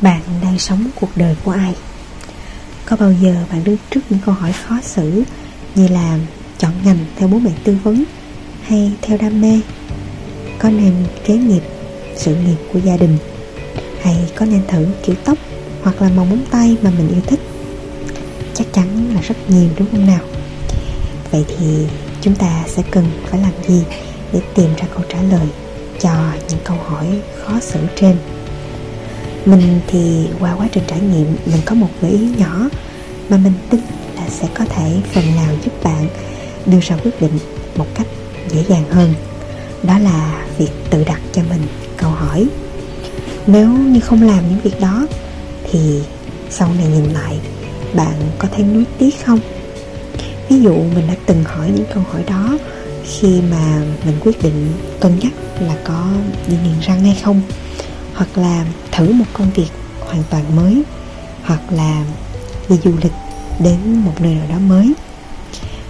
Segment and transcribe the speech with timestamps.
[0.00, 1.74] bạn đang sống cuộc đời của ai?
[2.86, 5.22] Có bao giờ bạn đứng trước những câu hỏi khó xử
[5.74, 6.18] như là
[6.58, 8.04] chọn ngành theo bố mẹ tư vấn
[8.62, 9.60] hay theo đam mê?
[10.58, 10.92] Có nên
[11.24, 11.62] kế nghiệp,
[12.16, 13.18] sự nghiệp của gia đình?
[14.02, 15.38] Hay có nên thử kiểu tóc
[15.82, 17.40] hoặc là màu móng tay mà mình yêu thích?
[18.54, 20.20] Chắc chắn là rất nhiều đúng không nào?
[21.30, 21.86] Vậy thì
[22.20, 23.84] chúng ta sẽ cần phải làm gì
[24.32, 25.46] để tìm ra câu trả lời
[26.00, 27.06] cho những câu hỏi
[27.44, 28.16] khó xử trên?
[29.46, 32.68] Mình thì qua quá trình trải nghiệm, mình có một gợi ý nhỏ
[33.28, 33.80] mà mình tin
[34.16, 36.08] là sẽ có thể phần nào giúp bạn
[36.66, 37.38] đưa ra quyết định
[37.76, 38.06] một cách
[38.50, 39.14] dễ dàng hơn.
[39.82, 41.62] Đó là việc tự đặt cho mình
[41.96, 42.46] câu hỏi.
[43.46, 45.06] Nếu như không làm những việc đó,
[45.70, 46.00] thì
[46.50, 47.38] sau này nhìn lại,
[47.94, 49.38] bạn có thấy nuối tiếc không?
[50.48, 52.58] Ví dụ mình đã từng hỏi những câu hỏi đó
[53.04, 56.06] khi mà mình quyết định cân nhắc là có
[56.48, 57.42] đi niềng răng hay không
[58.16, 59.68] hoặc là thử một công việc
[60.00, 60.82] hoàn toàn mới
[61.42, 62.04] hoặc là
[62.68, 63.12] đi du lịch
[63.58, 64.92] đến một nơi nào đó mới.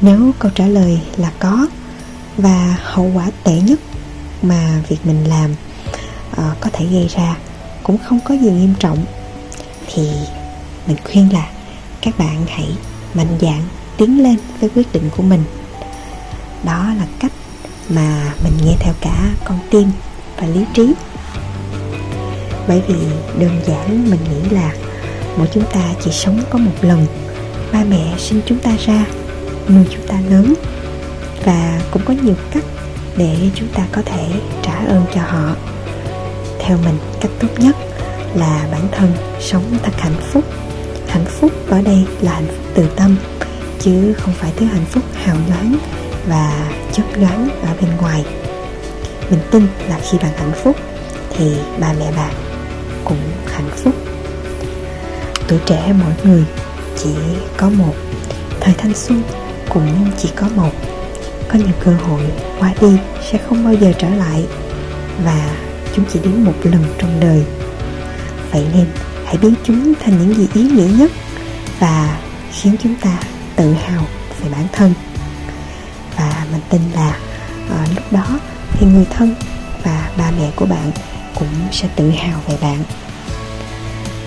[0.00, 1.66] Nếu câu trả lời là có
[2.36, 3.80] và hậu quả tệ nhất
[4.42, 5.50] mà việc mình làm
[6.32, 7.36] uh, có thể gây ra
[7.82, 9.04] cũng không có gì nghiêm trọng
[9.86, 10.08] thì
[10.86, 11.50] mình khuyên là
[12.00, 12.68] các bạn hãy
[13.14, 13.62] mạnh dạn
[13.96, 15.44] tiến lên với quyết định của mình.
[16.64, 17.32] Đó là cách
[17.88, 19.90] mà mình nghe theo cả con tim
[20.36, 20.92] và lý trí
[22.68, 22.94] bởi vì
[23.38, 24.72] đơn giản mình nghĩ là
[25.36, 27.06] mỗi chúng ta chỉ sống có một lần.
[27.72, 29.04] Ba mẹ sinh chúng ta ra,
[29.68, 30.54] nuôi chúng ta lớn.
[31.44, 32.64] Và cũng có nhiều cách
[33.16, 34.28] để chúng ta có thể
[34.62, 35.56] trả ơn cho họ.
[36.58, 37.76] Theo mình, cách tốt nhất
[38.34, 40.44] là bản thân sống thật hạnh phúc.
[41.08, 43.16] Hạnh phúc ở đây là hạnh phúc từ tâm,
[43.78, 45.76] chứ không phải thứ hạnh phúc hào nhoáng
[46.28, 48.24] và chớp đoán ở bên ngoài.
[49.30, 50.76] Mình tin là khi bạn hạnh phúc
[51.30, 52.34] thì ba mẹ bạn
[53.60, 53.94] hạnh phúc.
[55.48, 56.44] Tuổi trẻ mỗi người
[56.96, 57.10] chỉ
[57.56, 57.94] có một
[58.60, 59.22] thời thanh xuân
[59.68, 60.70] cũng chỉ có một.
[61.48, 62.20] Có nhiều cơ hội
[62.58, 62.96] qua đi
[63.30, 64.44] sẽ không bao giờ trở lại
[65.24, 65.50] và
[65.96, 67.44] chúng chỉ đến một lần trong đời.
[68.52, 68.86] Vậy nên
[69.26, 71.10] hãy biến chúng thành những gì ý nghĩa nhất
[71.78, 72.20] và
[72.52, 73.18] khiến chúng ta
[73.56, 74.04] tự hào
[74.40, 74.94] về bản thân.
[76.16, 77.16] Và mình tin là
[77.70, 78.40] à, lúc đó
[78.72, 79.34] thì người thân
[79.84, 80.90] và ba mẹ của bạn
[81.34, 82.78] cũng sẽ tự hào về bạn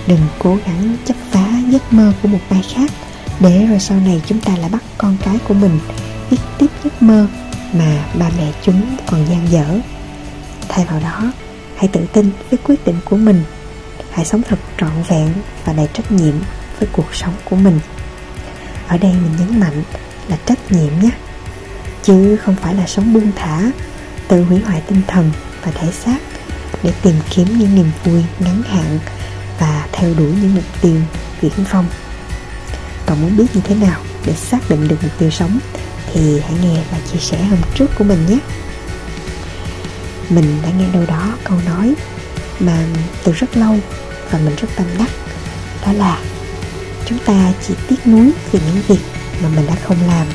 [0.08, 2.92] đừng cố gắng chấp phá giấc mơ của một ai khác.
[3.40, 5.80] Để rồi sau này chúng ta lại bắt con cái của mình
[6.30, 7.28] viết tiếp giấc mơ
[7.74, 9.80] mà ba mẹ chúng còn gian dở.
[10.70, 11.34] Thay vào đó,
[11.76, 13.44] hãy tự tin với quyết định của mình.
[14.12, 15.34] Hãy sống thật trọn vẹn
[15.66, 16.36] và đầy trách nhiệm
[16.80, 17.80] với cuộc sống của mình.
[18.88, 19.84] Ở đây mình nhấn mạnh
[20.28, 21.10] là trách nhiệm nhé.
[22.04, 23.72] Chứ không phải là sống buông thả,
[24.28, 25.32] tự hủy hoại tinh thần
[25.64, 26.18] và thể xác
[26.84, 29.00] để tìm kiếm những niềm vui ngắn hạn
[29.60, 31.02] và theo đuổi những mục tiêu
[31.42, 31.86] viễn phong.
[33.06, 35.60] Còn muốn biết như thế nào để xác định được mục tiêu sống,
[36.14, 38.38] thì hãy nghe và chia sẻ hôm trước của mình nhé.
[40.30, 41.94] Mình đã nghe đâu đó câu nói
[42.60, 42.86] mà
[43.24, 43.76] từ rất lâu
[44.32, 45.10] và mình rất tâm đắc,
[45.86, 46.20] đó là
[47.06, 49.02] chúng ta chỉ tiếc nuối vì những việc
[49.44, 50.28] mà mình đã không làm,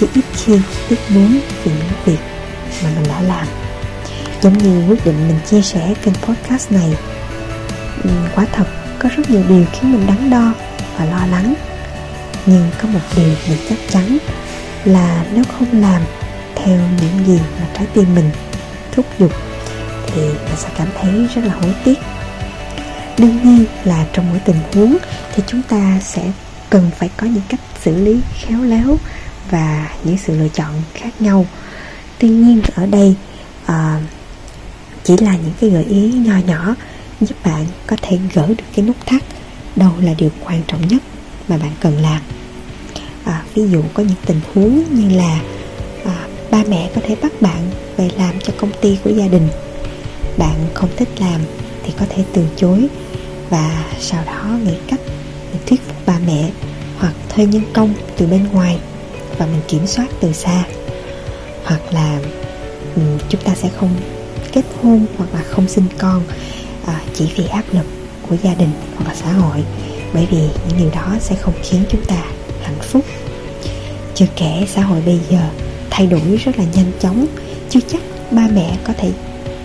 [0.00, 2.18] chỉ ít khi tiếc nuối vì những việc
[2.84, 3.46] mà mình đã làm.
[4.42, 6.96] Giống như quyết định mình chia sẻ kênh podcast này
[8.34, 8.66] quả thật
[8.98, 10.54] có rất nhiều điều khiến mình đắn đo
[10.98, 11.54] và lo lắng.
[12.46, 14.18] Nhưng có một điều mình chắc chắn
[14.84, 16.02] là nếu không làm
[16.54, 18.30] theo những gì mà trái tim mình
[18.92, 19.32] thúc giục
[20.06, 21.98] thì mình sẽ cảm thấy rất là hối tiếc.
[23.18, 24.96] Đương nhiên là trong mỗi tình huống
[25.34, 26.32] thì chúng ta sẽ
[26.70, 28.96] cần phải có những cách xử lý khéo léo
[29.50, 31.46] và những sự lựa chọn khác nhau.
[32.18, 33.14] Tuy nhiên ở đây
[33.66, 34.00] à,
[35.04, 36.74] chỉ là những cái gợi ý nho nhỏ
[37.20, 39.22] giúp bạn có thể gỡ được cái nút thắt.
[39.76, 41.02] Đâu là điều quan trọng nhất
[41.48, 42.22] mà bạn cần làm?
[43.24, 45.40] À, ví dụ có những tình huống như là
[46.04, 49.48] à, ba mẹ có thể bắt bạn về làm cho công ty của gia đình.
[50.38, 51.40] Bạn không thích làm
[51.84, 52.88] thì có thể từ chối
[53.50, 55.00] và sau đó nghĩ cách
[55.52, 56.50] để thuyết phục ba mẹ
[56.98, 58.78] hoặc thuê nhân công từ bên ngoài
[59.38, 60.64] và mình kiểm soát từ xa.
[61.64, 62.20] Hoặc là
[62.96, 63.90] ừ, chúng ta sẽ không
[64.52, 66.22] kết hôn hoặc là không sinh con
[66.86, 67.86] à, chỉ vì áp lực
[68.28, 69.64] của gia đình hoặc là xã hội
[70.14, 72.22] bởi vì những điều đó sẽ không khiến chúng ta
[72.62, 73.04] hạnh phúc.
[74.14, 75.40] Chưa kể xã hội bây giờ
[75.90, 77.26] thay đổi rất là nhanh chóng
[77.70, 78.00] chưa chắc
[78.30, 79.12] ba mẹ có thể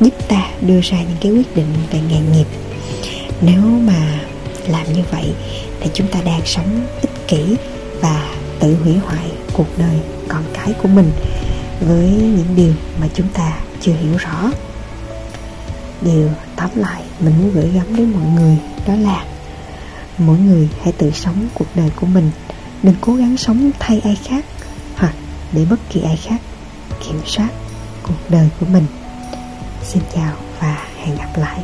[0.01, 2.47] giúp ta đưa ra những cái quyết định về nghề nghiệp.
[3.41, 4.19] Nếu mà
[4.67, 5.33] làm như vậy
[5.81, 7.55] thì chúng ta đang sống ích kỷ
[8.01, 11.11] và tự hủy hoại cuộc đời con cái của mình
[11.79, 14.51] với những điều mà chúng ta chưa hiểu rõ
[16.01, 18.57] điều tóm lại, mình muốn gửi gắm đến mọi người,
[18.87, 19.25] đó là
[20.17, 22.31] mỗi người hãy tự sống cuộc đời của mình
[22.83, 24.45] đừng cố gắng sống thay ai khác,
[24.95, 25.13] hoặc
[25.51, 26.41] để bất kỳ ai khác
[27.07, 27.49] kiểm soát
[28.03, 28.85] cuộc đời của mình.
[29.83, 31.59] Xin chào và hẹn gặp lại.